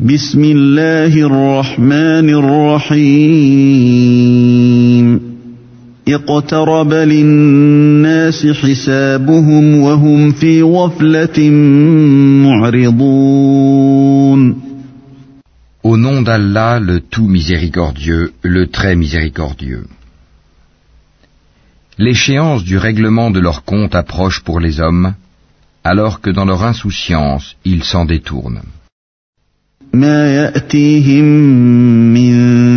[0.00, 3.46] بسم الله الرحمن الرحيم
[6.08, 11.50] اقترب للناس حسابهم وهم في غفلة
[12.44, 13.46] معرضون
[15.82, 19.86] Au nom d'Allah, le tout miséricordieux, le très miséricordieux.
[21.96, 25.14] L'échéance du règlement de leur compte approche pour les hommes,
[25.84, 28.60] alors que dans leur insouciance, ils s'en détournent.
[29.93, 31.23] ما يأتيهم
[32.13, 32.33] من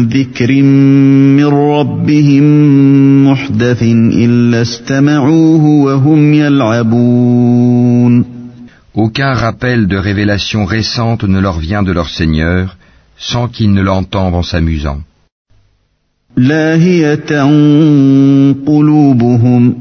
[0.09, 2.45] ذكر من ربهم
[3.27, 8.25] محدث إلا استمعوه وهم يلعبون
[8.97, 12.77] Aucun rappel de révélation récente ne leur vient de leur Seigneur
[13.19, 15.01] sans qu'ils ne l'entendent en s'amusant.
[16.37, 17.42] لاهية
[18.67, 19.75] قلوبهم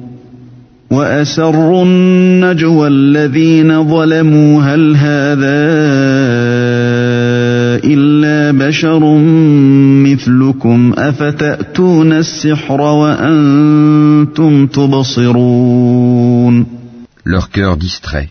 [0.91, 6.62] وأسروا النجوى الذين ظلموا هل هذا
[7.84, 9.18] إلا بشر
[10.04, 16.66] مثلكم أفتأتون السحر وأنتم تبصرون
[17.24, 18.30] Leur cœur distrait.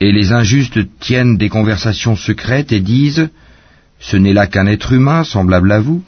[0.00, 3.28] Et les injustes tiennent des conversations secrètes et disent
[4.00, 6.02] Ce n'est là qu'un être humain semblable à vous.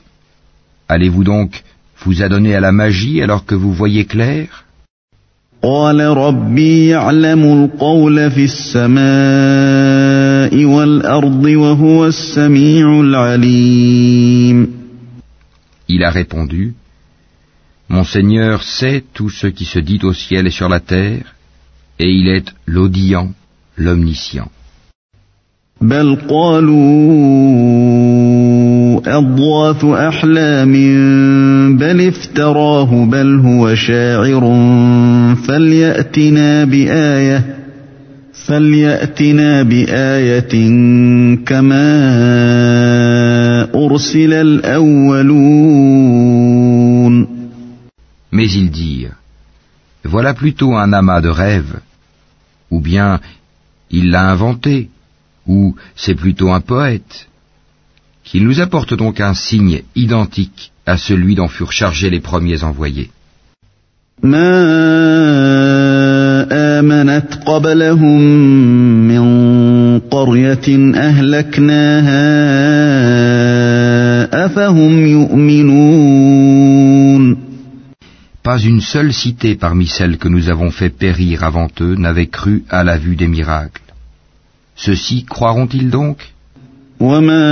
[0.89, 1.63] Allez-vous donc
[2.05, 4.64] vous adonner à la magie alors que vous voyez clair
[5.65, 9.05] قال ربي يعلم القول في السماء
[10.65, 14.81] والأرض وهو السميع العليم
[15.89, 16.75] Il a répondu
[17.91, 21.35] Mon Seigneur sait tout ce qui se dit au ciel et sur la terre,
[21.99, 23.33] et il est l'audient,
[23.77, 24.51] l'omniscient.
[25.81, 27.01] بل قالوا
[29.06, 30.72] أضواث أحلام
[31.78, 34.42] بل افتراه بل هو شاعر
[35.48, 37.56] فليأتنا بآية
[38.34, 40.70] فليأتنا بآية
[41.46, 41.86] كما
[43.76, 45.76] أرسل الأولون
[48.32, 49.16] Mais ils dirent
[50.04, 51.80] Voilà plutôt un amas de rêves,
[52.70, 53.20] ou bien
[53.90, 54.90] il l'a inventé,
[55.48, 57.28] ou c'est plutôt un poète.
[58.26, 63.10] qu'il nous apporte donc un signe identique à celui dont furent chargés les premiers envoyés.
[78.44, 82.64] Pas une seule cité parmi celles que nous avons fait périr avant eux n'avait cru
[82.70, 83.82] à la vue des miracles.
[84.76, 86.35] Ceux-ci croiront-ils donc
[87.00, 87.46] وما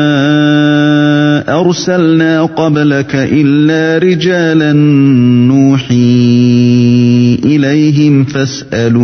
[1.60, 4.74] أرسلنا قبلك إلا رجالا
[5.48, 5.96] نوحي
[7.46, 9.04] إليهم فاسألوا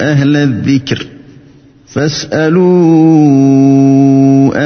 [0.00, 1.06] أهل الذكر
[1.86, 2.66] فاسألوا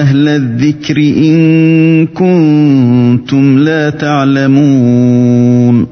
[0.01, 5.87] أهل الذكر إن كنتم لا تعلمون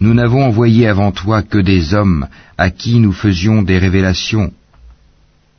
[0.00, 2.26] Nous n'avons envoyé avant toi que des hommes
[2.58, 4.50] à qui nous faisions des révélations.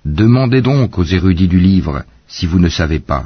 [0.04, 3.24] Demandez donc aux érudits du livre si vous ne savez pas.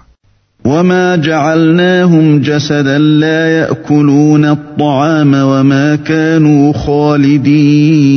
[0.65, 8.15] وما جعلناهم جسدا لا يأكلون الطعام وما كانوا خالدين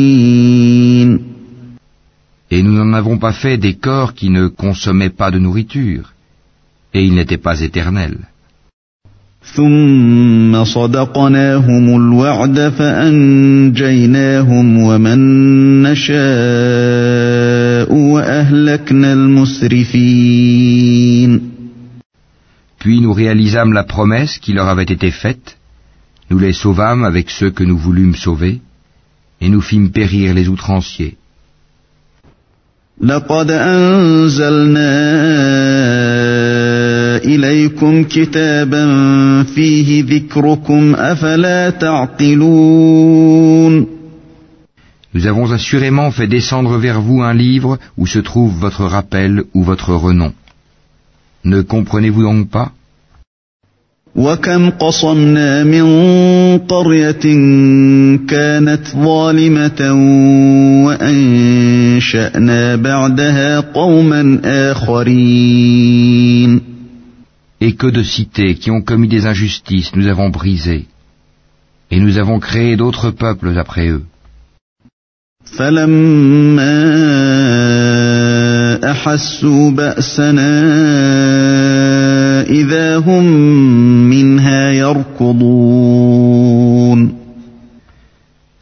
[2.50, 6.14] Et nous n'en avons pas fait des corps qui ne consommaient pas de nourriture,
[6.94, 8.20] et ils n'étaient pas éternels.
[9.56, 15.20] ثم صدقناهم الوعد فأنجيناهم ومن
[15.84, 16.18] نشاء
[17.94, 20.38] وأهلكنا المسرفين
[22.80, 25.58] Puis nous réalisâmes la promesse qui leur avait été faite,
[26.30, 28.62] nous les sauvâmes avec ceux que nous voulûmes sauver,
[29.42, 31.18] et nous fîmes périr les outranciers.
[33.02, 34.88] لقد أنزلنا
[37.26, 38.84] إليكم كتابا
[39.44, 43.18] فيه ذكركم أفلا تعقلون
[45.14, 49.64] Nous avons assurément fait descendre vers vous un livre où se trouve votre rappel ou
[49.64, 50.32] votre renom.
[51.44, 52.72] Ne comprenez-vous donc pas
[54.18, 55.88] وكم قصمنا من
[56.58, 57.22] قرية
[58.28, 59.94] كانت ظالمة
[60.86, 65.98] وأنشأنا بعدها قوما آخرين
[67.67, 70.87] Et que de cités qui ont commis des injustices nous avons brisées,
[71.93, 74.05] et nous avons créé d'autres peuples après eux.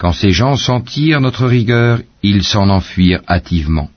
[0.00, 3.88] Quand ces gens sentirent notre rigueur, ils s'en enfuirent hâtivement.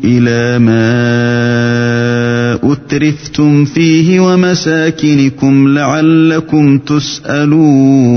[0.04, 0.82] إلى ما
[2.72, 8.16] أترفتم فيه ومساكنكم لعلكم تسألون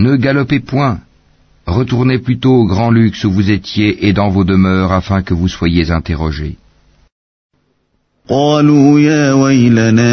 [0.00, 0.98] Ne galopez point,
[1.66, 5.48] retournez plutôt au grand luxe où vous étiez et dans vos demeures afin que vous
[5.48, 6.56] soyez interrogés.
[8.28, 10.12] قالوا يا ويلنا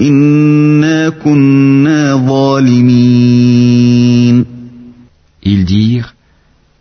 [0.00, 3.58] إنا كنا ظالمين
[5.44, 6.14] Ils dirent,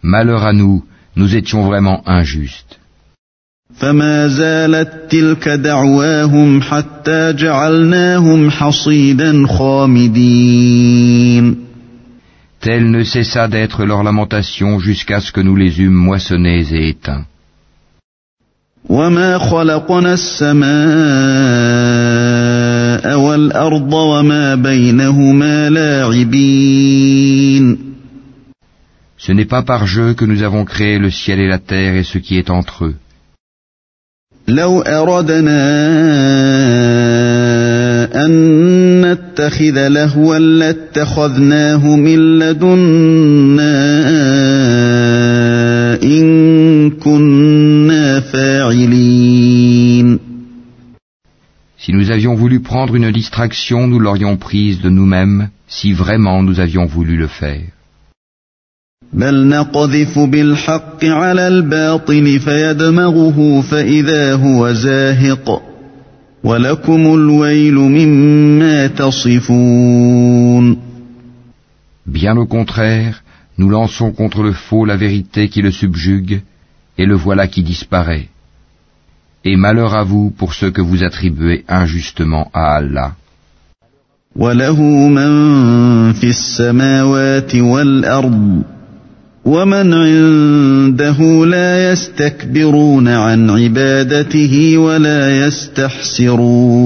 [0.07, 0.83] Malheur à nous,
[1.15, 2.79] nous étions vraiment injustes.
[3.79, 10.87] فما زالت تلك دعواهم حتى جعلناهم حصيدا خامدين
[12.59, 17.25] Telle ne cessa d'être leur lamentation jusqu'à ce que nous les eûmes moissonnés et éteints.
[18.89, 20.67] وما خلقنا السماء
[23.19, 27.07] والأرض وما بينهما لاعبين
[29.21, 32.03] Ce n'est pas par jeu que nous avons créé le ciel et la terre et
[32.03, 32.95] ce qui est entre eux.
[34.47, 35.67] لو أردنا
[38.25, 38.31] أن
[39.01, 43.73] نتخذ لهوا لاتخذناه من لدنا
[46.03, 50.19] إن كنا فاعلين
[51.79, 56.59] Si nous avions voulu prendre une distraction, nous l'aurions prise de nous-mêmes, si vraiment nous
[56.59, 57.61] avions voulu le faire.
[59.13, 65.61] بل نقذف بالحق على الباطل فيدمغه فإذا هو زاهق
[66.43, 70.77] ولكم الويل مما تصفون
[72.05, 73.23] Bien au contraire,
[73.57, 76.41] nous lançons contre le faux la vérité qui le subjugue,
[76.97, 78.29] et le voilà qui disparaît.
[79.43, 83.11] Et malheur à vous pour ce que vous attribuez injustement à Allah.
[84.35, 88.63] وله من في السماوات والأرض
[89.45, 96.77] ومن عنده لا يستكبرون عن عبادته ولا يستحسرون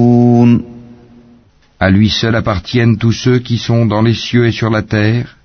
[1.79, 5.37] À lui seul appartiennent tous ceux qui sont dans les cieux et sur la terre.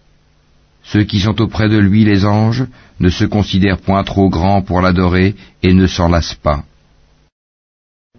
[0.93, 2.65] Ceux qui sont auprès de lui, les anges,
[3.01, 6.65] ne se considèrent point trop grands pour l'adorer et ne s'en lassent pas.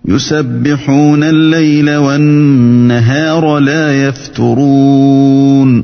[0.06, 5.84] يسبحون الليل والنهار لا يفترون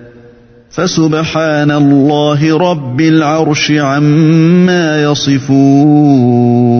[0.70, 6.76] فسبحان الله رب العرش عما يصفون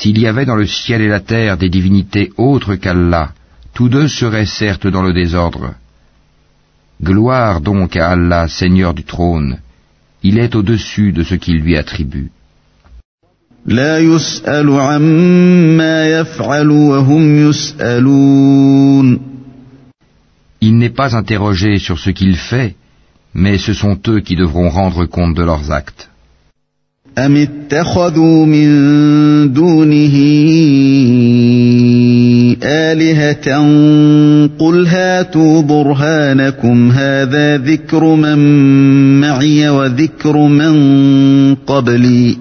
[0.00, 3.30] S'il y avait dans le ciel et la terre des divinités autres qu'Allah,
[3.74, 5.74] tous deux seraient certes dans le désordre.
[7.02, 9.58] Gloire donc à Allah, Seigneur du trône.
[10.22, 12.30] Il est au-dessus de ce qu'il lui attribue.
[20.65, 22.71] Il n'est pas interrogé sur ce qu'il fait,
[23.41, 26.09] mais ce sont eux qui devront rendre compte de leurs actes.
[27.17, 28.67] أم اتخذوا من
[29.53, 30.15] دونه
[32.63, 33.57] آلهة
[34.59, 38.39] قل هاتوا برهانكم هذا ذكر من
[39.21, 40.75] معي وذكر من
[41.55, 42.37] قبلي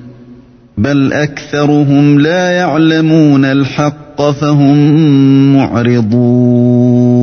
[0.78, 4.76] بل أكثرهم لا يعلمون الحق فهم
[5.56, 7.21] معرضون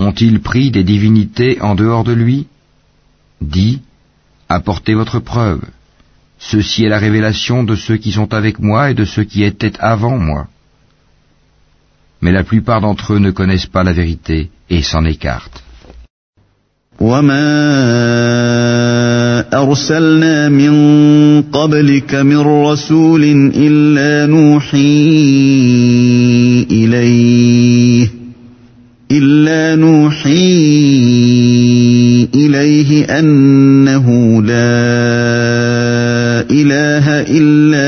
[0.00, 2.46] Ont-ils pris des divinités en dehors de lui?
[3.42, 3.82] Dis,
[4.48, 5.60] apportez votre preuve.
[6.38, 9.78] Ceci est la révélation de ceux qui sont avec moi et de ceux qui étaient
[9.78, 10.46] avant moi.
[12.22, 15.62] Mais la plupart d'entre eux ne connaissent pas la vérité et s'en écartent.
[29.11, 30.29] إلا نوحي
[32.35, 34.07] إليه أنه
[34.41, 34.75] لا
[36.49, 37.87] إله إلا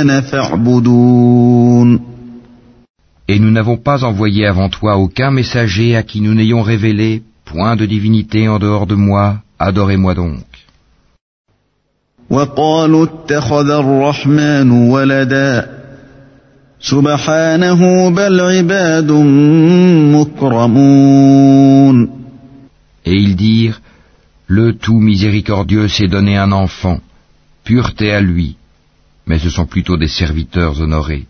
[0.00, 2.00] أنا فاعبدون
[3.30, 7.76] Et nous n'avons pas envoyé avant toi aucun messager à qui nous n'ayons révélé point
[7.76, 10.44] de divinité en dehors de moi, adorez-moi donc.
[12.30, 15.78] وقالوا اتخذ الرحمن ولدا
[23.05, 23.79] Et ils dirent,
[24.47, 26.99] le tout miséricordieux s'est donné un enfant,
[27.63, 28.57] pureté à lui,
[29.25, 31.25] mais ce sont plutôt des serviteurs honorés.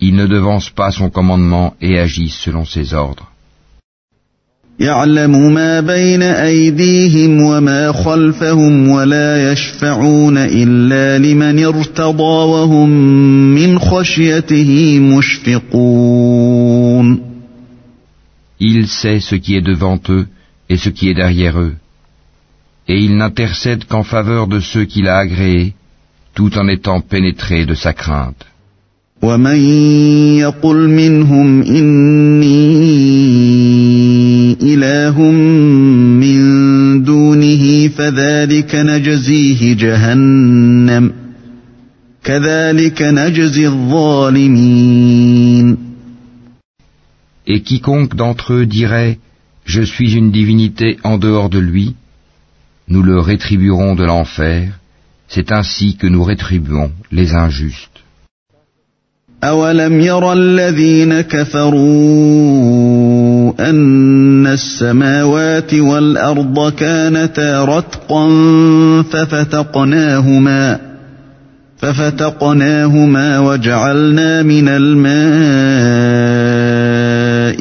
[0.00, 3.29] Ils ne devancent pas son commandement et agissent selon ses ordres.
[4.79, 12.89] يعلم ما بين أيديهم وما خلفهم ولا يشفعون إلا لمن ارتضى وهم
[13.55, 16.45] من خشيته مشفقون
[18.59, 20.25] Il sait ce qui est devant eux
[20.69, 21.75] et ce qui est derrière eux.
[22.87, 25.73] Et il n'intercède qu'en faveur de ceux qu'il a agréés,
[26.33, 28.43] tout en étant pénétré de sa crainte.
[29.21, 29.59] ومن
[30.39, 32.48] يقل منهم إني
[35.09, 35.17] إله
[36.21, 36.41] من
[37.03, 41.13] دونه فذلك نجزيه جهنم
[42.23, 44.97] كذلك نجزي الظالمين
[47.47, 49.17] Et quiconque d'entre eux dirait
[49.65, 51.95] Je suis une divinité en dehors de lui,
[52.87, 54.79] nous le rétribuerons de l'enfer,
[55.27, 57.98] c'est ainsi que nous rétribuons les injustes.
[59.44, 61.80] أولم ير الذين كفروا
[63.70, 68.28] أن السماوات والأرض كانتا رتقا
[69.02, 70.80] ففتقناهما
[71.78, 75.10] ففتقناهما وجعلنا من الماء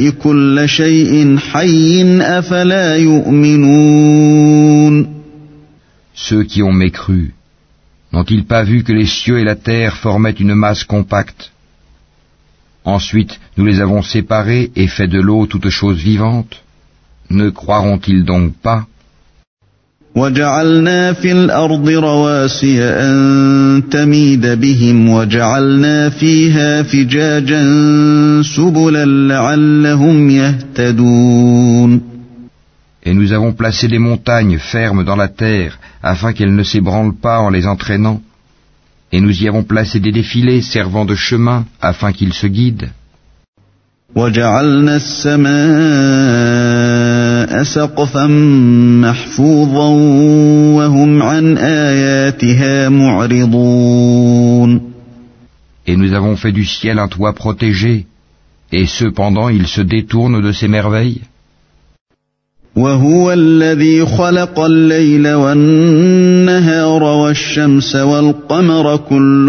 [0.09, 4.39] كل شيء حي أفلا يؤمنون
[6.13, 7.33] Ceux qui ont mécru,
[8.11, 11.51] n'ont-ils pas vu que les cieux et la terre formaient une masse compacte
[12.88, 16.62] Ensuite, nous les avons séparés et fait de l'eau toute chose vivante.
[17.30, 18.86] Ne croiront-ils donc pas
[20.16, 27.62] وجعلنا في الأرض رواسي أن تميد بهم وجعلنا فيها فجاجا
[28.42, 32.00] سبلا لعلهم يهتدون
[33.06, 37.38] Et nous avons placé des montagnes fermes dans la terre afin qu'elles ne s'ébranlent pas
[37.40, 38.22] en les entraînant.
[39.11, 42.89] et nous y avons placé des défilés servant de chemin afin qu'ils se guident.
[55.87, 58.05] Et nous avons fait du ciel un toit protégé,
[58.71, 61.21] et cependant ils se détournent de ses merveilles.
[62.75, 69.47] وهو الذي خلق الليل والنهار والشمس والقمر كل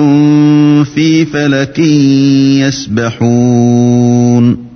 [0.95, 1.79] في فلك
[2.99, 4.71] يسبحون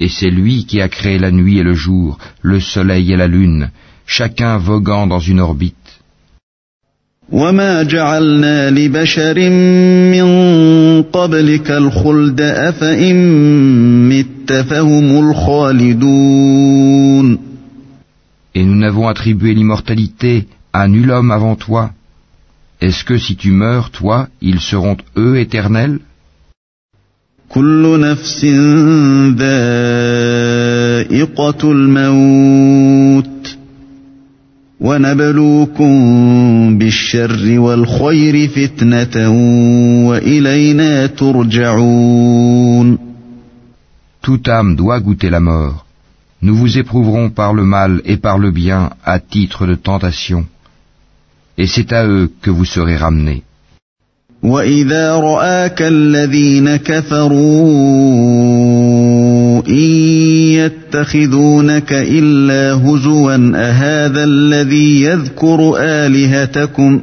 [0.00, 3.28] Et c'est lui qui a créé la nuit et le jour, le soleil et la
[3.28, 3.70] lune,
[4.06, 5.74] chacun voguant dans une orbite.
[7.32, 9.50] وما جعلنا لبشر
[10.10, 10.26] من
[11.02, 13.16] قبلك الخلد أفإن
[14.08, 16.74] مت فهم الخالدون
[18.54, 21.90] et nous n'avons attribué l'immortalité à nul homme avant toi.
[22.80, 25.98] Est-ce que si tu meurs, toi, ils seront eux éternels?
[44.22, 45.84] Toute âme doit goûter la mort.
[46.43, 50.45] Nous vous éprouverons par le mal et par le bien à titre de tentation.
[51.57, 53.43] Et c'est à eux que vous serez ramenés.
[54.43, 57.37] وإذا رآك الذين كفروا
[59.67, 59.89] إن
[60.55, 67.01] يتخذونك إلا هزوا أهذا الذي يذكر آلهتكم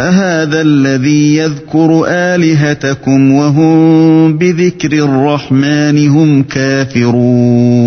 [0.00, 7.82] أهذا الذي يذكر آلهتكم وهم بذكر الرحمن هم كافرون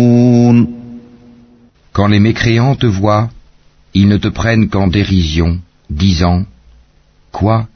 [1.92, 3.30] Quand les mécréants te voient,
[3.94, 5.58] ils ne te prennent qu'en dérision,
[5.90, 6.44] disant
[7.32, 7.68] Quoi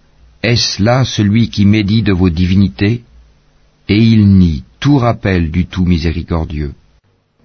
[0.43, 3.03] Est-ce là celui qui médit de vos divinités
[3.89, 6.73] Et ils nient tout rappel du tout miséricordieux.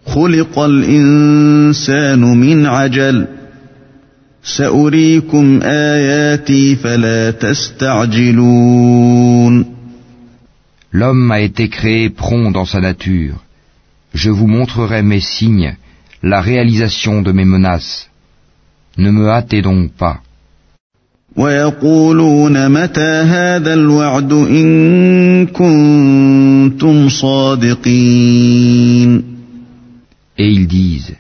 [0.05, 3.27] خلق الإنسان من عجل
[4.43, 8.85] سأريكم آياتي فلا تستعجلون
[10.91, 13.43] L'homme a été créé prompt dans sa nature.
[14.13, 15.75] Je vous montrerai mes signes,
[16.23, 18.09] la réalisation de mes menaces.
[18.97, 20.21] Ne me hâtez donc pas.
[21.35, 28.55] ويقولون متى هذا الوعد إن كنتم صادقين
[30.37, 31.15] Et ils disent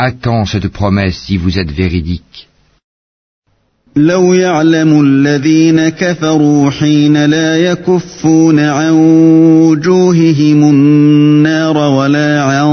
[0.00, 2.48] À quand cette promesse si vous êtes véridique
[3.96, 12.66] لو يعلم الذين كفروا حين لا يكفون عن وجوههم النار ولا عن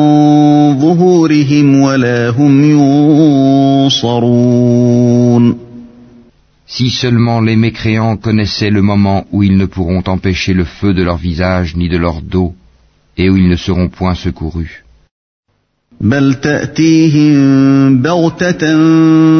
[0.79, 2.63] ظهورهم ولا هم
[3.91, 5.57] ينصرون
[6.67, 11.03] Si seulement les mécréants connaissaient le moment où ils ne pourront empêcher le feu de
[11.03, 12.53] leur visage ni de leur dos,
[13.15, 14.83] et où ils ne seront point secourus.
[16.03, 18.77] بل تأتيهم بغتة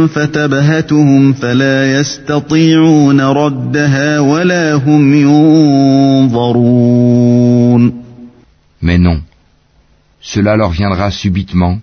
[0.08, 5.14] فتبهتهم فلا يستطيعون ردها ولا هم
[6.34, 6.84] ينظرون
[8.82, 9.22] Mais non,
[10.22, 11.80] cela leur viendra subitement,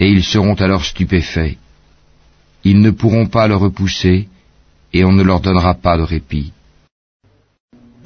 [0.00, 1.56] et ils seront alors stupéfaits.
[2.64, 4.28] Ils ne pourront pas le repousser,
[4.94, 6.52] et on ne leur donnera pas de répit.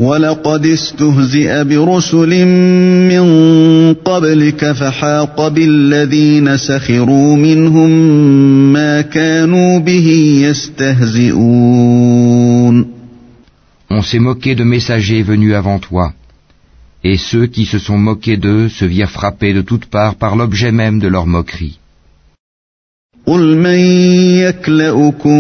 [0.01, 2.45] ولقد استهزئ برسل
[3.09, 3.25] من
[3.95, 7.91] قبلك فحاق بالذين سخروا منهم
[8.73, 10.09] ما كانوا به
[10.43, 11.65] يستهزئون
[13.91, 16.13] On s'est moqué de messagers venus avant toi,
[17.05, 20.73] et ceux qui se sont moqués d'eux se virent frappés de toutes parts par l'objet
[20.73, 21.79] même de leur moquerie.
[23.27, 23.79] قل من
[24.45, 25.39] يكلؤكم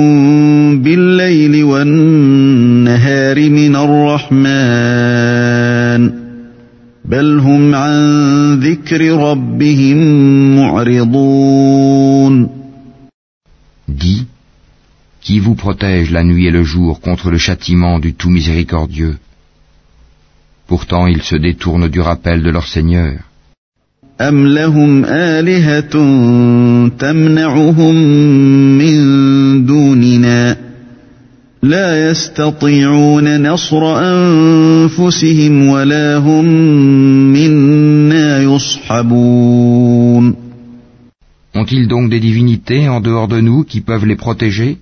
[0.82, 2.37] بالليل والنهار
[3.48, 4.34] من الرحمن
[7.04, 9.96] بل هم عن ذكر ربهم
[10.56, 12.48] معرضون
[13.88, 14.26] Dis,
[15.20, 19.16] qui vous protège la nuit et le jour contre le châtiment du tout miséricordieux
[20.66, 23.18] Pourtant ils se détournent du rappel de leur Seigneur.
[24.20, 25.90] أم لهم آلهة
[26.98, 27.94] تمنعهم
[28.78, 28.96] من
[29.66, 30.56] دوننا
[31.64, 36.44] لا يستطيعون نصر أنفسهم ولا هم
[37.32, 40.34] منا يصحبون
[41.56, 44.78] Ont-ils donc des divinités en dehors de nous qui peuvent les protéger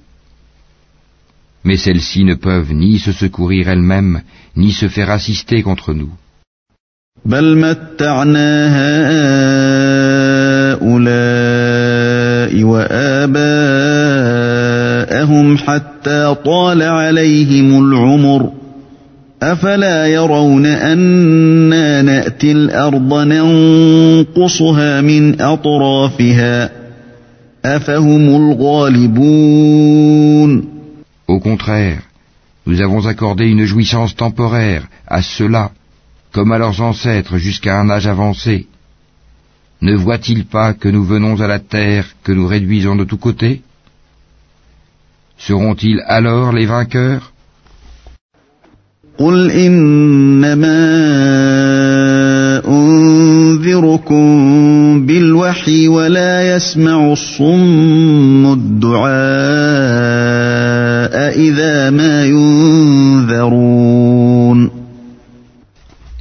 [1.65, 4.23] Mais celles-ci ne peuvent ni se secourir elles-mêmes,
[4.57, 6.11] ni se faire assister contre nous.
[7.25, 8.69] بل متعنا
[10.83, 11.63] هؤلاء
[15.07, 18.53] وآباءهم حتى طال عليهم العمر
[19.43, 26.71] أفلا يرون أنا نأتي الأرض ننقصها من أطرافها
[27.65, 29.53] أفهم الغالبون
[31.29, 32.03] Au contraire,
[32.67, 35.71] nous avons accordé une jouissance temporaire à ceux-là
[36.33, 38.67] comme à leurs ancêtres jusqu'à un âge avancé.
[39.81, 43.63] Ne voient-ils pas que nous venons à la terre, que nous réduisons de tous côtés
[45.38, 47.32] Seront-ils alors les vainqueurs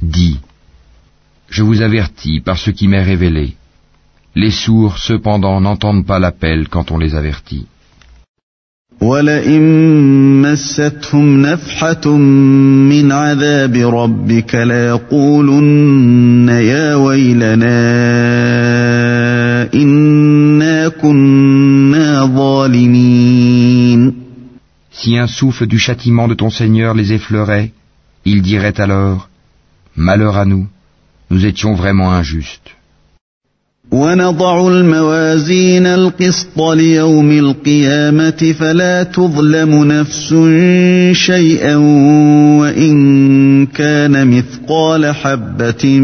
[0.01, 0.39] Dis,
[1.49, 3.55] je vous avertis par ce qui m'est révélé.
[4.35, 7.67] Les sourds, cependant, n'entendent pas l'appel quand on les avertit.
[24.91, 27.71] Si un souffle du châtiment de ton Seigneur les effleurait,
[28.25, 29.29] ils diraient alors
[29.95, 30.67] Malheur à nous,
[31.29, 32.76] nous étions vraiment injustes.
[33.91, 40.35] ونضع الموازين القسط ليوم القيامة فلا تظلم نفس
[41.11, 41.75] شيئا
[42.59, 45.99] وإن كان مثقال حبة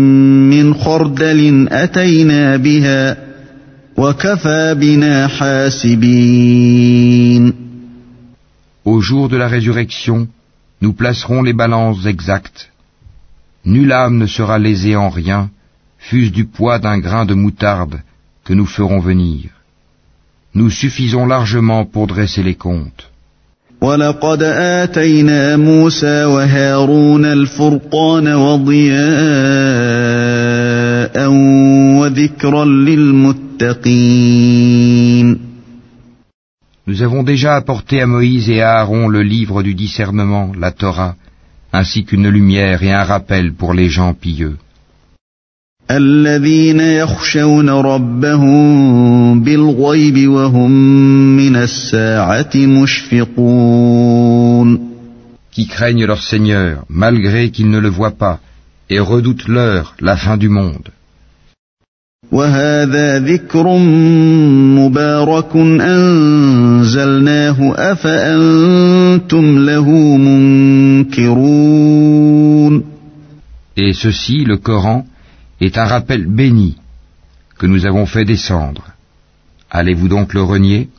[0.52, 3.18] من خردل أتينا بها
[3.98, 6.84] وكفى بنا حاسبين.
[8.86, 10.28] Au jour de la résurrection,
[10.82, 12.70] nous placerons les balances exactes.
[13.66, 15.50] Nulle âme ne sera lésée en rien,
[16.08, 17.98] fût-ce du poids d'un grain de moutarde
[18.46, 19.40] que nous ferons venir.
[20.54, 23.06] Nous suffisons largement pour dresser les comptes.
[36.86, 41.16] Nous avons déjà apporté à Moïse et à Aaron le livre du discernement, la Torah,
[41.72, 44.58] ainsi qu'une lumière et un rappel pour les gens pieux
[55.51, 58.41] Qui craignent leur Seigneur, malgré qu'ils ne le voient pas,
[58.91, 60.89] et redoutent l'heure, la fin du monde.
[62.33, 63.79] وهذا ذكر
[64.79, 69.91] مبارك أنزلناه أفأنتم له
[71.09, 71.79] منكرون
[73.77, 75.07] Et ceci, le Coran,
[75.62, 76.78] est un rappel béni
[77.58, 78.84] que nous avons fait descendre.
[79.70, 80.90] Allez-vous donc le renier?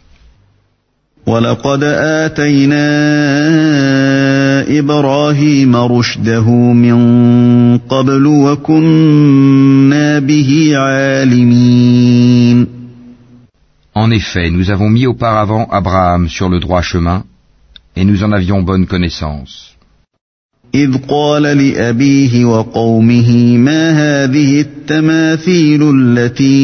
[1.27, 1.43] En
[14.11, 17.25] effet, nous avons mis auparavant Abraham sur le droit chemin,
[17.97, 19.74] et nous en avions bonne connaissance.
[20.75, 26.63] إذ قال لأبيه وقومه ما هذه التماثيل التي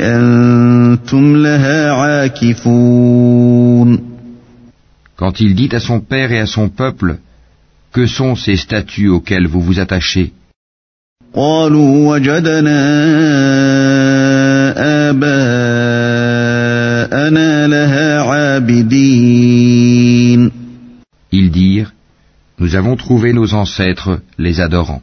[0.00, 3.30] أنتم لها عاكفون
[5.16, 7.18] Quand il dit à son père et à son peuple,
[7.92, 10.32] Que sont ces statues auxquelles vous vous attachez
[11.34, 12.80] قالوا وجدنا
[15.10, 16.06] آباءنا
[17.66, 19.49] لها عابدين
[22.59, 25.01] Nous avons trouvé nos ancêtres les adorant.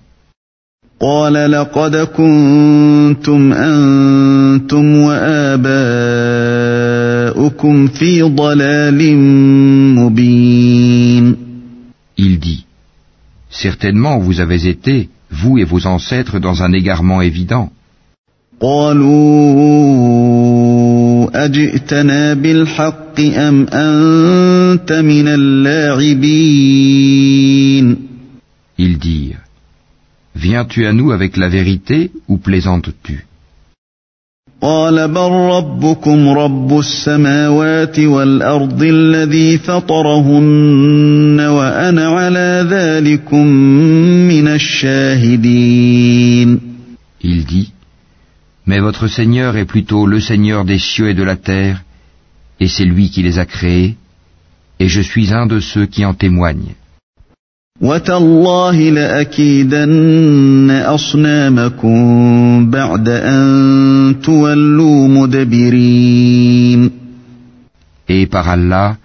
[1.03, 5.47] قال لقد كنتم أنتم وآباؤكم
[7.87, 9.17] في ضلال
[9.99, 11.37] مبين
[12.19, 12.65] Il dit,
[13.51, 17.73] Certainement vous avez été, vous et vos ancêtres, dans un égarement évident.
[18.62, 19.46] قالوا
[21.46, 26.58] أجئتنا بالحق أم أنت من اللاعبين؟
[28.80, 29.48] Ils dirent,
[30.36, 33.26] Viens-tu à nous avec la vérité ou plaisantes-tu?
[34.62, 43.48] قال بل ربكم رب السماوات والأرض الذي فطرهن وأنا على ذلكم
[44.28, 45.98] من الشاهدين.
[47.24, 47.72] Il dit,
[48.68, 51.84] Mais votre Seigneur est plutôt le Seigneur des cieux et de la terre,
[52.60, 53.96] et c'est lui qui les a créés,
[54.80, 56.76] et je suis un de ceux qui en témoignent.
[68.10, 68.98] Et par Allah,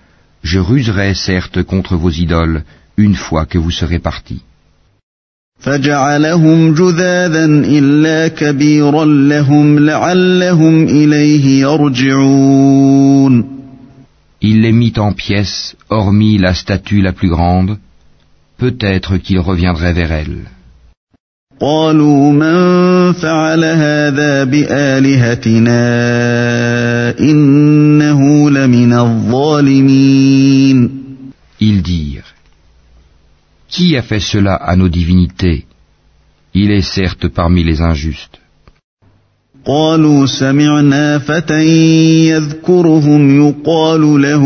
[0.42, 2.64] je ruserai certes contre vos idoles
[2.96, 4.42] une fois que vous serez partis.
[5.62, 13.44] فجعلهم جذاذا إلا كبيرا لهم لعلهم إليه يرجعون
[14.44, 17.76] Il les mit en pièces, hormis la statue la plus grande,
[18.58, 20.38] peut-être qu'ils reviendraient vers elle.
[21.60, 25.78] قالوا من فعل هذا بآلهتنا
[27.20, 30.71] إنه لمن الظالمين
[33.81, 35.65] Qui a fait cela à nos divinités
[36.53, 38.39] Il est certes parmi les injustes.
[39.67, 41.65] قالوا سمعنا فتى
[42.29, 44.43] يذكرهم يقال له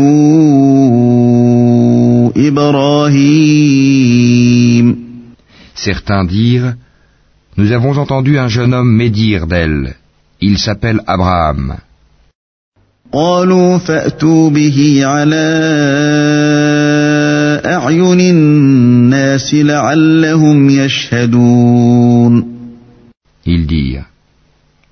[2.36, 3.82] إبراهيم
[5.74, 6.74] Certains dirent,
[7.56, 9.94] Nous avons entendu un jeune homme médire d'elle.
[10.40, 11.76] Il s'appelle Abraham.
[13.12, 15.48] قالوا فأتوا به على
[17.66, 22.52] أعين الناس لعلهم يشهدون
[23.46, 24.06] Ils dirent,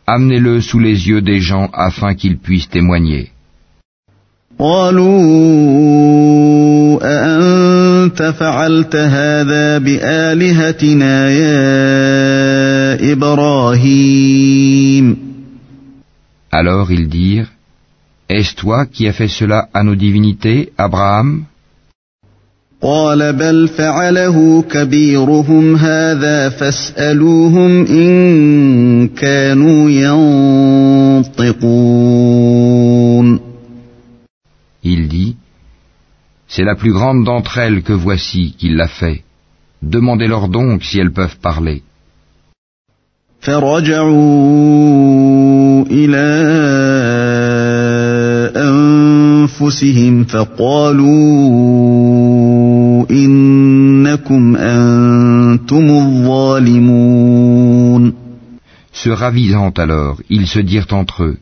[0.07, 3.31] Amenez-le sous les yeux des gens afin qu'ils puissent témoigner.
[4.59, 5.31] قالوا
[7.03, 15.17] أأنت فعلت هذا بآلهتنا يا إبراهيم
[16.53, 17.51] Alors ils dirent,
[18.29, 21.45] Est-ce toi qui as fait cela à nos divinités, Abraham
[22.86, 29.90] قال بل فعله كبيرهم هذا فاسألوهم إن كانوا
[31.40, 31.66] ينطقون
[34.84, 35.36] Il dit,
[36.48, 39.24] C'est la plus grande d'entre elles que voici qui l'a fait.
[39.82, 41.82] Demandez-leur donc si elles peuvent parler.
[43.40, 44.16] فرجعوا
[45.92, 46.26] إلى
[48.56, 52.05] أنفسهم فقالوا
[58.93, 61.39] Se ravisant alors, ils se dirent entre eux,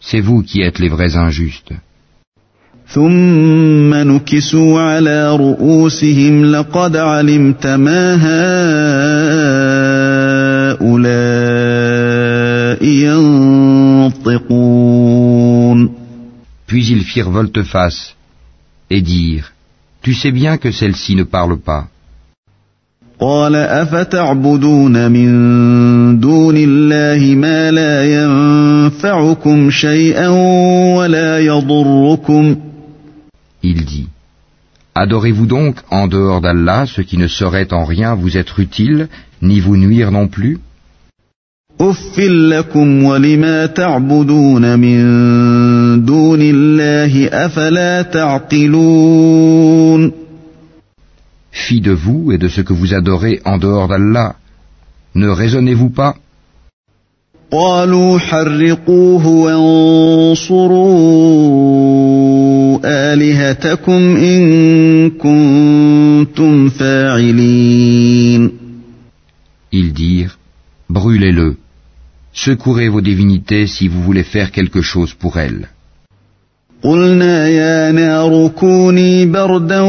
[0.00, 1.72] C'est vous qui êtes les vrais injustes.
[2.88, 8.14] ثم نكسوا على رؤوسهم لقد علمت ما
[10.84, 11.24] هؤلاء
[14.24, 14.84] ينطقون
[16.66, 18.14] Puis ils firent volte-face
[18.90, 19.52] et dirent,
[20.02, 21.88] Tu sais bien que celle-ci ne parle pas.
[23.20, 25.30] قال أفتعبدون من
[26.20, 30.28] دون الله ما لا ينفعكم شيئا
[30.96, 32.56] ولا يضركم
[33.62, 34.08] Il dit
[34.94, 39.08] Adorez-vous donc en dehors d'Allah ce qui ne saurait en rien vous être utile,
[39.42, 40.58] ni vous nuire non plus
[41.80, 49.44] أف لكم ولما تعبدون من دون الله أفلا تعقلون
[51.79, 54.35] de vous et de ce que vous adorez en dehors d'Allah.
[55.15, 56.15] Ne raisonnez-vous pas
[69.71, 70.37] Ils dirent,
[70.89, 71.57] brûlez-le,
[72.33, 75.69] secourez vos divinités si vous voulez faire quelque chose pour elles.
[76.83, 79.81] قلنا يا نار كوني بردا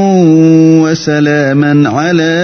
[0.83, 2.37] وسلاما على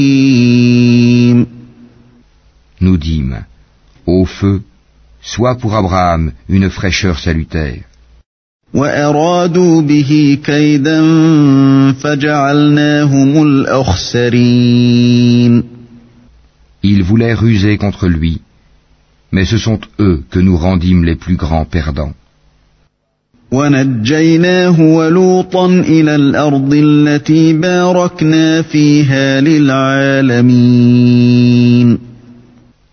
[0.00, 0.30] إبراهيم
[2.80, 3.44] Nous dîmes
[4.06, 4.62] Au feu,
[5.20, 7.84] soit pour Abraham une fraîcheur salutaire.
[8.74, 11.02] وأرادوا به كيدا
[11.92, 14.84] فجعلناهم الأخسرين
[16.82, 18.40] Ils voulaient ruser contre lui,
[19.32, 22.14] mais ce sont eux que nous rendîmes les plus grands perdants.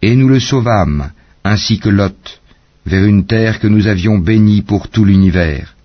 [0.02, 1.12] Et nous le sauvâmes,
[1.44, 2.42] ainsi que Lot,
[2.88, 5.76] vers une terre que nous avions bénie pour tout l'univers.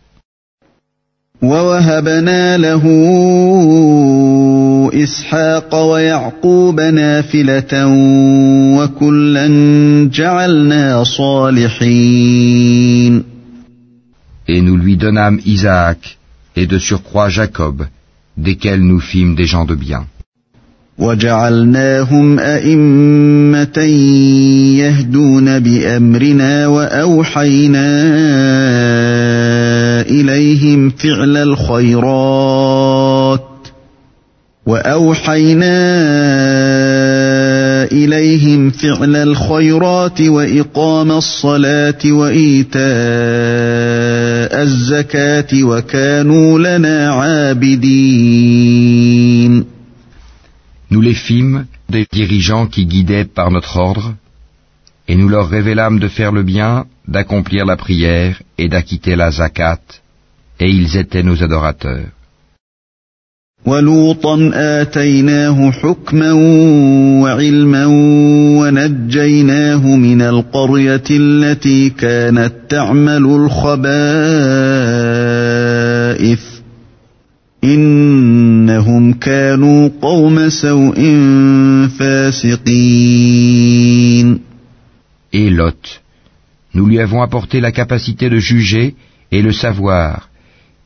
[4.95, 7.87] إسحاق ويعقوب نافلة
[8.77, 9.49] وكلا
[10.13, 12.53] جعلنا صالحين
[14.49, 16.19] Et nous lui donnâmes Isaac,
[16.57, 17.87] et de surcroît Jacob,
[18.37, 20.07] desquels nous fîmes des gens de bien.
[20.99, 23.79] وجعلناهم أئمة
[24.79, 27.89] يهدون بأمرنا وأوحينا
[30.01, 32.82] إليهم فعل الخيرات
[34.72, 35.78] وأوحينا
[37.92, 42.82] إليهم فعل الخيرات وإقام الصلاة وإيتاء
[44.64, 47.98] الزكاة وكانوا لنا عابدين
[50.90, 54.16] Nous les fîmes des dirigeants qui guidaient par notre ordre,
[55.10, 59.82] et nous leur révélâmes de faire le bien, d'accomplir la prière et d'acquitter la zakat,
[60.62, 62.08] et ils étaient nos adorateurs.
[63.67, 66.33] ولوطا آتيناه حكما
[67.23, 67.87] وعلما
[68.59, 73.83] ونجيناه من القرية التي كانت تعمل الخبائث.
[77.65, 81.01] إنهم كانوا قوم سوء
[81.99, 82.73] فاسقين.
[85.33, 86.03] Et Lot,
[86.75, 88.97] nous lui avons apporté la capacité de juger
[89.31, 90.29] et le savoir,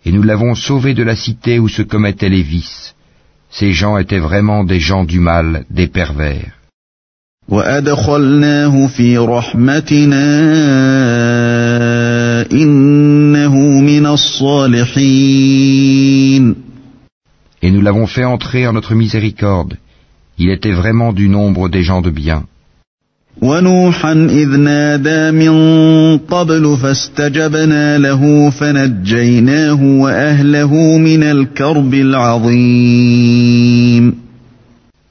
[0.06, 2.94] et nous l'avons sauvé de la cité où se commettaient les vices.
[3.50, 6.52] Ces gens étaient vraiment des gens du mal, des pervers.
[17.62, 19.76] Et nous l'avons fait entrer en notre miséricorde.
[20.38, 22.44] Il était vraiment du nombre des gens de bien.
[23.42, 25.52] ونوحا إذ نادى من
[26.18, 33.46] قبل فاستجبنا له فنجيناه وأهله من الكرب العظيم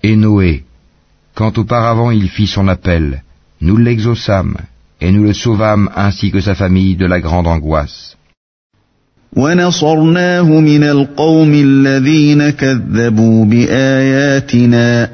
[0.03, 0.63] Et Noé,
[1.33, 3.23] quand auparavant il fit son appel,
[3.61, 4.57] nous l'exaucâmes,
[5.01, 8.15] et nous le sauvâmes ainsi que sa famille de la grande angoisse.
[9.35, 15.09] ونصرناه من القوم الذين كذبوا بآياتنا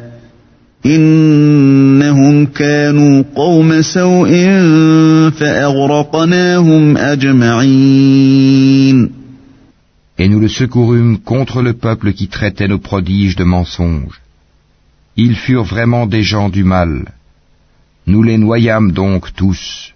[0.87, 4.31] إنهم كانوا قوم سوء
[5.31, 8.47] فأغرقناهم أجمعين
[10.19, 14.23] Et nous le secourûmes contre le peuple qui traitait nos prodiges de mensonges.
[15.17, 17.13] Ils furent vraiment des gens du mal.
[18.07, 19.93] Nous les noyâmes donc tous.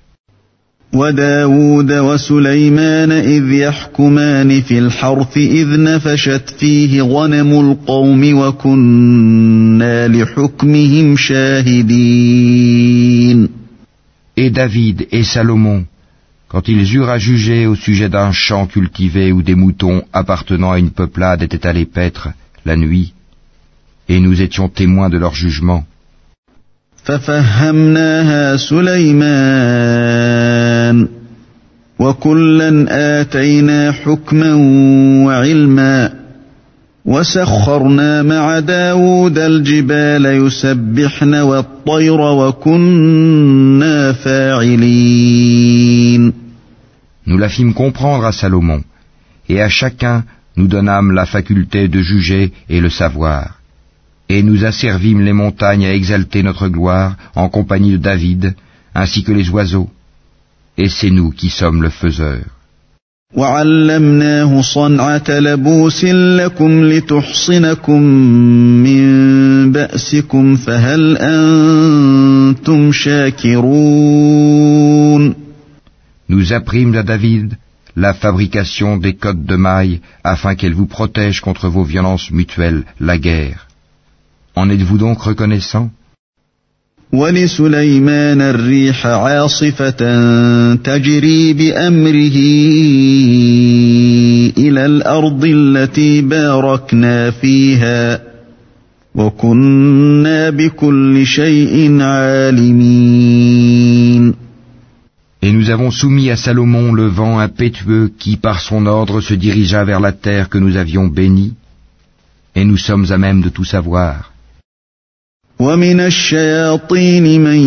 [0.94, 12.60] وداود وسليمان إذ يحكمان في الحرث إذ نفشت فيه غنم القوم وكنا لحكمهم شاهدين
[14.36, 15.84] Et David et Salomon,
[16.48, 20.78] quand ils eurent à juger au sujet d'un champ cultivé où des moutons appartenant à
[20.78, 22.28] une peuplade étaient allés paître
[22.64, 23.12] la nuit,
[24.08, 25.84] et nous étions témoins de leur jugement,
[27.05, 30.05] ففهمناها سليمان
[31.99, 32.85] وكلا
[33.21, 34.53] آتينا حكما
[35.25, 36.13] وعلما
[37.05, 45.65] وسخرنا مع داود الجبال يسبحن والطير وكنا فاعلين
[47.27, 48.83] Nous la fîmes comprendre à Salomon,
[49.49, 50.23] et à chacun
[50.57, 53.54] nous donnâmes la faculté de juger et le savoir.
[54.28, 58.54] Et nous asservîmes les montagnes à exalter notre gloire en compagnie de David,
[58.94, 59.90] ainsi que les oiseaux.
[60.78, 62.42] Et c'est nous qui sommes le faiseur.
[63.34, 68.02] وعلمناه صنعة لبوس لكم لتحصنكم
[68.82, 74.20] من بأسكم فهل أنتم شاكرون
[76.28, 77.54] Nous apprîmes à David
[77.96, 83.18] la fabrication des cottes de mailles afin qu'elles vous protègent contre vos violences mutuelles, la
[83.18, 83.66] guerre.
[84.56, 85.90] En êtes-vous donc reconnaissant
[87.12, 89.90] ولسليمان الريح عاصفة
[90.74, 92.36] تجري بأمره
[94.58, 98.22] إلى الأرض التي باركنا فيها
[99.14, 103.50] وكنا بكل شيء عالمين
[105.42, 109.84] Et nous avons soumis à Salomon le vent impétueux qui par son ordre se dirigea
[109.84, 111.54] vers la terre que nous avions bénie,
[112.54, 114.30] et nous sommes à même de tout savoir.
[115.60, 117.58] ومن الشياطين من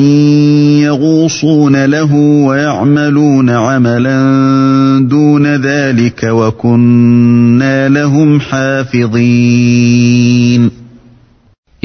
[0.82, 2.14] يغوصون له
[2.48, 4.20] ويعملون عملا
[5.10, 9.44] دون ذلك وكنا لهم حافظين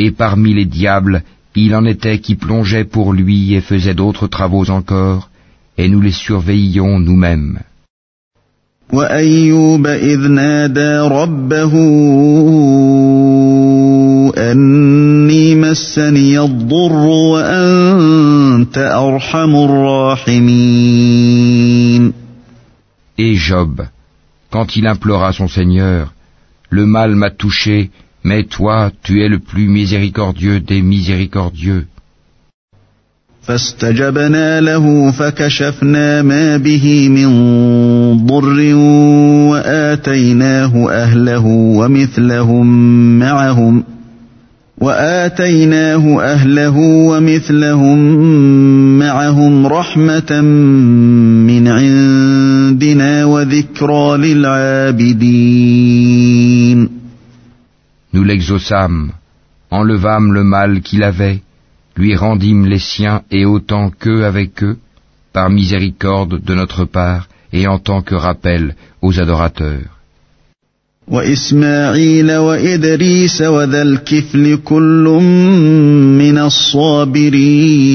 [0.00, 1.22] Et parmi les diables,
[1.56, 5.28] il en était qui plongeaient pour lui et faisaient d'autres travaux encore,
[5.76, 7.58] et nous les surveillions nous-mêmes.
[8.92, 11.72] وأيوب إذ نادى ربه
[14.53, 16.93] أني مسني الضر
[17.33, 20.93] وأنت أرحم الراحمين
[23.17, 23.81] Et Job,
[24.51, 26.13] quand il implora son Seigneur,
[26.69, 27.91] le mal m'a touché,
[28.23, 31.85] mais toi, tu es le plus miséricordieux des miséricordieux.
[33.43, 37.27] فاستجبنا له فكشفنا ما به من
[38.25, 38.75] ضر
[39.51, 42.67] وآتيناه أهله ومثلهم
[43.19, 43.83] معهم
[44.82, 47.98] وآتيناه أهله ومثلهم
[48.98, 50.40] معهم رحمة
[51.50, 55.68] من عندنا وذكرى للعابدين
[58.14, 59.12] Nous l'exaucâmes,
[59.70, 61.42] enlevâmes le mal qu'il avait,
[61.94, 64.78] lui rendîmes les siens et autant qu'eux avec eux,
[65.32, 69.91] par miséricorde de notre part et en tant que rappel aux adorateurs.
[71.07, 75.03] وإسماعيل وإدريس وذا الكفل كل
[76.17, 77.93] من الصابرين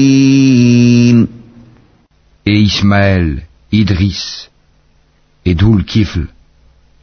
[2.45, 4.49] Et Ismaël, Idris
[5.45, 6.25] et Dhul-Kifl,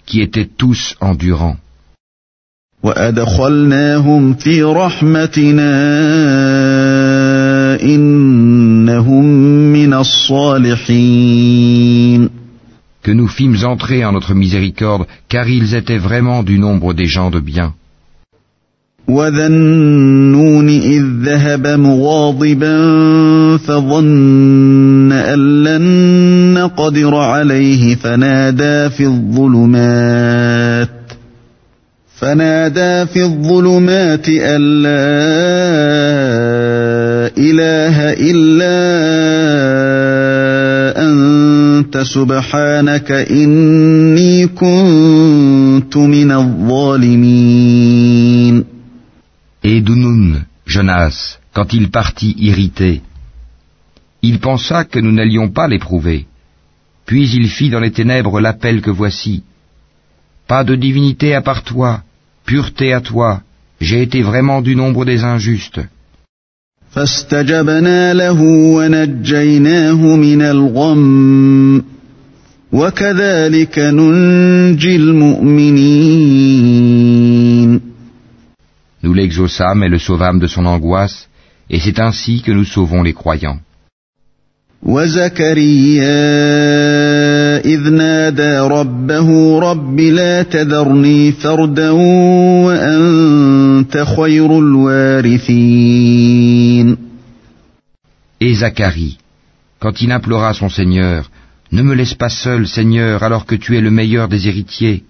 [0.06, 1.56] qui étaient tous endurants.
[2.82, 5.72] وأدخلناهم في رحمتنا
[7.82, 9.24] إنهم
[9.72, 11.55] من الصالحين
[13.06, 17.30] que nous fîmes entrer en notre miséricorde, car ils étaient vraiment du nombre des gens
[17.30, 17.72] de bien.
[19.08, 22.76] وذا النون إذ ذهب مغاضبا
[23.56, 30.88] فظن أن لن نقدر عليه فنادى في الظلمات
[32.18, 35.06] فنادى في الظلمات أن لا
[37.38, 38.76] إله إلا
[41.85, 47.71] أنت سبحانك إني كنت من الظالمين
[49.63, 53.01] Et Dounoun, Jonas, quand il partit irrité,
[54.23, 56.25] il pensa que nous n'allions pas l'éprouver.
[57.05, 59.43] Puis il fit dans les ténèbres l'appel que voici.
[60.47, 62.01] Pas de divinité à part toi,
[62.45, 63.41] pureté à toi,
[63.79, 65.81] j'ai été vraiment du nombre des injustes.
[66.96, 71.84] فاستجبنا له ونجيناه من الغم.
[72.72, 76.20] وكذلك ننجي المؤمنين.
[79.02, 81.28] Nous l'exaucâmes et le sauvâmes de son angoisse,
[81.70, 83.60] et c'est ainsi que nous sauvons les croyants.
[84.82, 86.06] وزكريا
[87.64, 91.90] إذ نادى ربه رب لا تذرني فردا
[92.66, 96.05] وأنت خير الوارثين.
[98.55, 99.17] Zacharie,
[99.79, 101.29] quand il implora son Seigneur,
[101.71, 105.03] Ne me laisse pas seul, Seigneur, alors que tu es le meilleur des héritiers.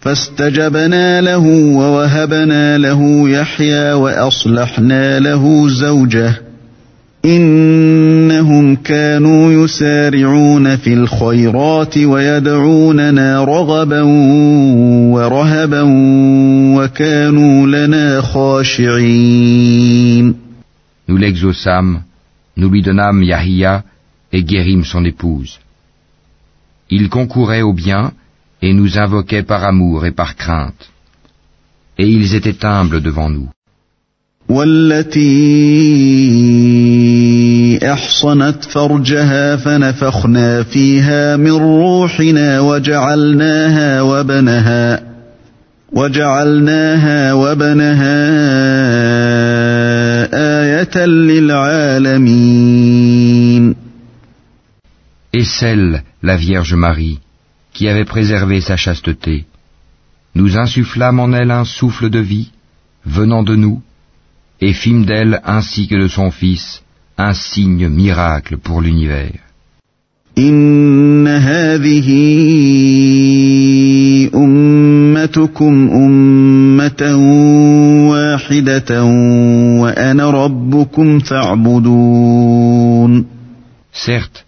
[0.00, 1.46] فاستجبنا له
[1.76, 6.42] ووهبنا له يحيى وأصلحنا له زوجه
[7.24, 14.02] إنهم كانوا يسارعون في الخيرات ويدعوننا رغبا
[15.12, 15.82] ورهبا
[16.76, 19.22] وكانوا لنا خاشعين
[21.08, 22.00] Nous l'exaucâmes,
[22.56, 23.84] nous lui donnâmes Yahia
[24.32, 25.58] et guérîmes son épouse.
[26.90, 28.12] Il concourait au bien
[28.60, 30.90] et nous invoquait par amour et par crainte.
[31.98, 33.48] Et ils étaient humbles devant nous.
[34.48, 35.22] والتي
[37.92, 45.02] احصنت فرجها فنفخنا فيها من روحنا وجعلناها وبنها
[45.92, 48.18] وجعلناها وبنها
[50.32, 52.52] آية للعالمين
[55.34, 57.18] Et celle, la Vierge Marie,
[57.72, 59.46] qui avait préservé sa chasteté,
[60.34, 62.50] nous insufflâmes en elle un souffle de vie,
[63.06, 63.80] venant de nous,
[64.60, 66.82] et fîmes d'elle ainsi que de son fils
[67.18, 69.40] un signe miracle pour l'univers.
[70.38, 72.08] إن هذه
[74.34, 77.02] أمتكم أمة
[78.36, 79.04] واحدة
[79.82, 82.62] وأنا ربكم فاعبدون
[83.92, 84.44] Certes,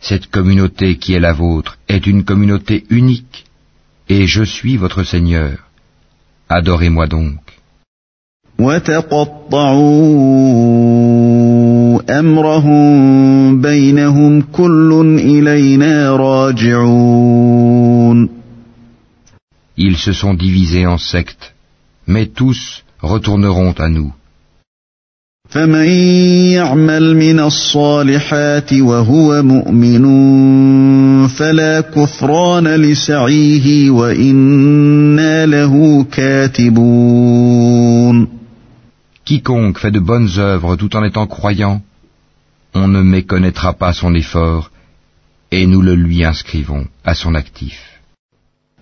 [0.00, 3.44] cette communauté qui est la vôtre est une communauté unique,
[4.08, 5.54] et je suis votre Seigneur.
[6.48, 7.38] Adorez-moi donc.
[8.58, 10.02] وتقطعوا
[12.18, 17.82] أمرهم بينهم كل إلينا راجعون
[19.76, 21.54] Ils se sont divisés en sectes,
[22.06, 24.12] mais tous retourneront à nous.
[25.52, 25.88] فمن
[26.56, 30.04] يعمل من الصالحات وهو مؤمن
[31.28, 37.62] فلا كفران لسعيه وإنا له كاتبون
[39.24, 41.80] Quiconque fait de bonnes œuvres tout en étant croyant,
[42.74, 44.70] on ne méconnaîtra pas son effort,
[45.52, 47.95] et nous le lui inscrivons à son actif.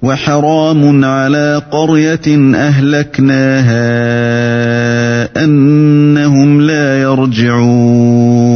[0.02, 3.84] وحرام على قرية أهلكناها
[5.43, 8.56] أنهم لا يرجعون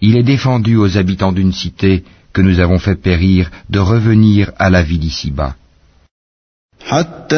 [0.00, 2.04] Il est défendu aux habitants d'une cité
[2.34, 5.54] que nous avons fait périr de revenir à la vie d'ici-bas.
[6.86, 7.36] حتى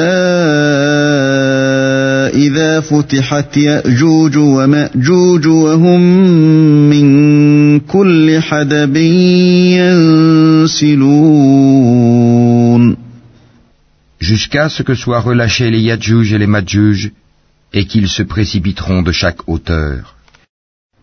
[2.35, 6.01] إذا فتحت يأجوج ومأجوج وهم
[6.91, 8.97] من كل حدب
[10.67, 11.66] ينسلون
[14.26, 17.12] Jusqu'à ce que soient relâchés les Yadjuj et les Madjuj,
[17.74, 20.16] et qu'ils se précipiteront de chaque hauteur.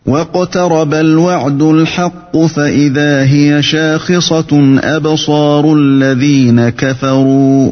[0.05, 7.71] واقترب الوعد الحق فإذا هي شاخصة أبصار الذين كفروا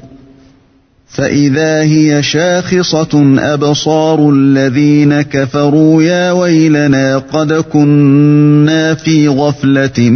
[1.11, 10.09] فإذا هي شاخصة أبصار الذين كفروا يا ويلنا قد كنا في غفلة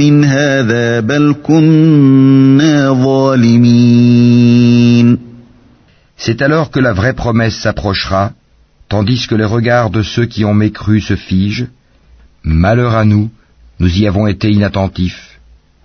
[0.00, 4.38] من هذا بل كنا ظالمين
[6.20, 8.32] C'est alors que la vraie promesse s'approchera,
[8.88, 11.68] tandis que les regards de ceux qui ont mécru se figent.
[12.42, 13.30] Malheur à nous,
[13.78, 15.38] nous y avons été inattentifs.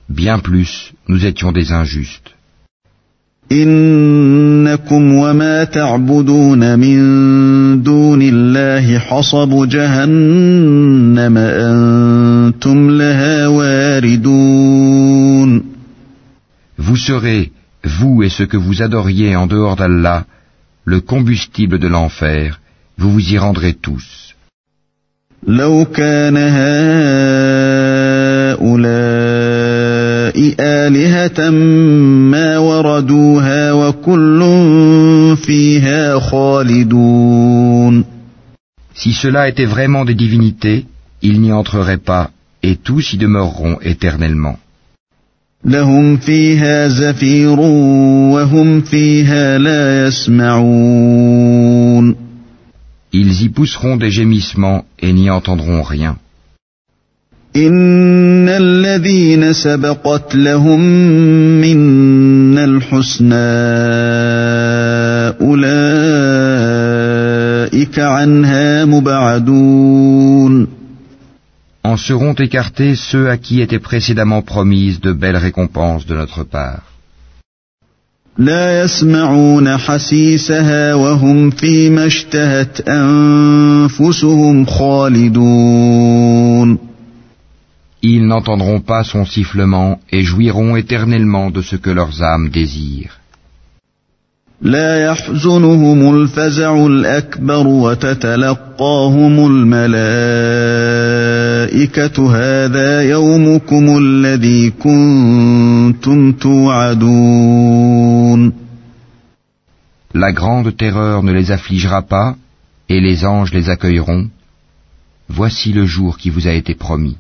[0.10, 2.34] Bien plus, nous étions des injustes.
[3.52, 6.98] إنكم وما تعبدون من
[7.84, 14.94] دون الله حصب جهنم أنتم لها واردون
[16.86, 17.52] Vous serez,
[17.84, 20.26] vous et ce que vous adoriez en dehors d'Allah,
[20.86, 22.60] le combustible de l'enfer,
[22.98, 24.34] vous vous y rendrez tous.
[25.48, 27.54] لو كان هؤلاء
[30.60, 32.27] آلهة ما
[32.78, 34.42] وردوها وكل
[35.38, 38.04] فيها خالدون
[38.96, 40.86] Si cela était vraiment des divinités,
[41.24, 42.30] ils n'y entreraient pas,
[42.62, 44.58] et tous y demeureront éternellement.
[45.66, 51.64] لهم فيها زفير وهم فيها لا يسمعون
[53.14, 56.18] Ils y pousseront des gémissements et n'y entendront rien.
[57.57, 60.81] إن الذين سبقت لهم
[61.61, 63.35] منا الحسنى
[65.41, 66.79] أولئك
[67.99, 70.69] عنها مبعدون
[71.85, 76.83] En seront écartés ceux à qui étaient précédemment promises de belles récompenses de notre part.
[78.39, 86.09] لا يسمعون حسيسها وهم فيما اشتهت أنفسهم خالدون
[88.02, 93.20] Ils n'entendront pas son sifflement et jouiront éternellement de ce que leurs âmes désirent.
[94.64, 99.98] لا يحزنهم الفزع الأكبر وتتلقاهم الملائكة
[102.36, 107.84] هذا يومكم الذي كنتم توعدون
[110.16, 112.36] La grande terreur ne les affligera pas,
[112.88, 114.28] et les anges les accueilleront.
[115.28, 117.18] Voici le jour qui vous a été promis.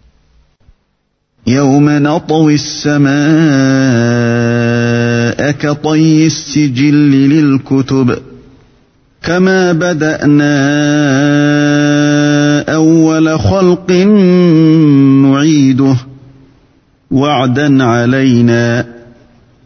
[1.48, 3.08] يوم نطوي السماء
[5.50, 8.18] كطي السجل للكتب
[9.22, 10.54] كما بدأنا
[12.74, 13.92] أول خلق
[15.22, 15.96] نعيده
[17.10, 18.86] وعدا علينا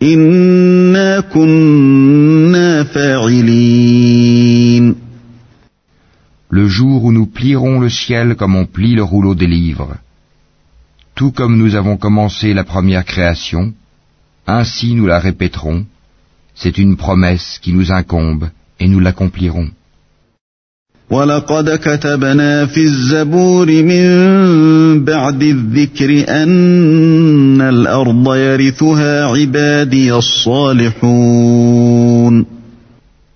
[0.03, 4.33] إنا كنا فاعلين
[6.55, 9.95] Le jour où nous plierons le ciel comme on plie le rouleau des livres.
[11.15, 13.73] Tout comme nous avons commencé la première création,
[14.47, 15.85] ainsi nous la répéterons,
[16.55, 18.49] c'est une promesse qui nous incombe
[18.81, 19.71] et nous l'accomplirons.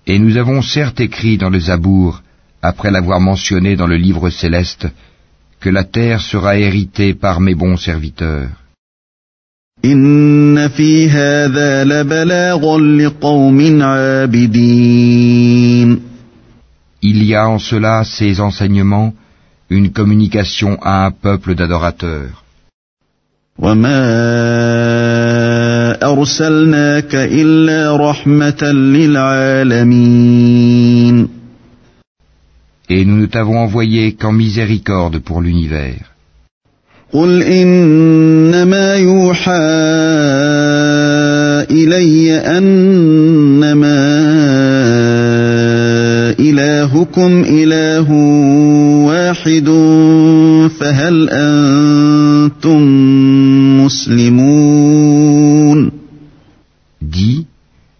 [0.09, 2.23] Et nous avons certes écrit dans le Zabour,
[2.61, 4.87] après l'avoir mentionné dans le livre céleste,
[5.61, 8.49] que la terre sera héritée par mes bons serviteurs.
[17.01, 19.13] Il y a en cela ces enseignements,
[19.69, 22.43] une communication à un peuple d'adorateurs.
[32.88, 36.12] Et nous ne t'avons envoyé qu'en miséricorde pour l'univers.
[37.12, 39.50] قل إنما يوحى
[41.70, 43.98] إلي أنما
[46.40, 48.10] إلهكم إله
[49.06, 49.68] واحد
[50.80, 52.80] فهل أنتم
[53.84, 55.22] مسلمون
[57.02, 57.46] Dis,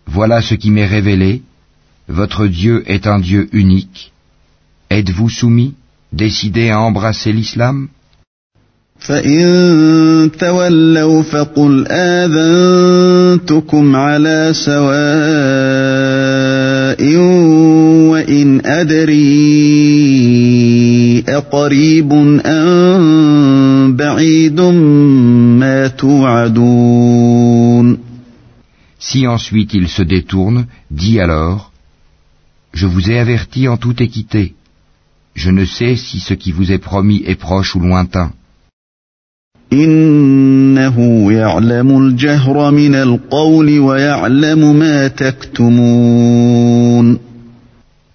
[0.07, 1.43] voilà ce qui m'est révélé,
[2.09, 4.13] votre Dieu est un Dieu unique.
[4.91, 5.75] Êtes-vous soumis,
[6.13, 7.89] décidé à embrasser l'islam
[9.03, 14.83] فإن تولوا فقل آذنتكم على سواء
[18.11, 19.23] وإن أدري
[21.29, 22.13] أقريب
[22.47, 27.99] أم بعيد ما توعدون
[28.99, 31.73] Si ensuite ils se détournent, dis alors,
[32.73, 34.55] je vous ai averti en toute équité.
[35.44, 38.32] je ne sais si ce qui vous est promis est proche ou lointain.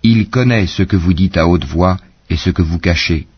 [0.04, 1.96] Il connaît ce que vous dites à haute voix
[2.28, 3.28] et ce que vous cachez.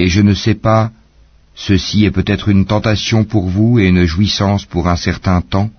[0.00, 0.92] Et je ne sais pas,
[1.66, 5.70] Ceci est peut-être une tentation pour vous et une jouissance pour un certain temps.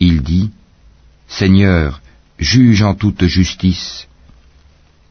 [0.00, 0.50] Il dit,
[1.26, 2.00] Seigneur,
[2.38, 4.06] juge en toute justice,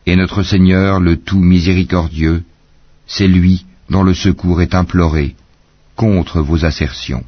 [0.06, 2.44] et notre Seigneur le tout miséricordieux,
[3.08, 5.36] c'est lui dont le secours est imploré
[5.96, 7.24] contre vos assertions.